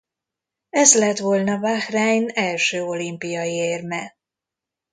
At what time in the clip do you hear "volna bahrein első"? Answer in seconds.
1.17-2.81